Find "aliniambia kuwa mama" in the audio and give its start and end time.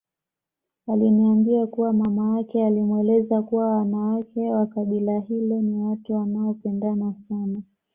0.87-2.37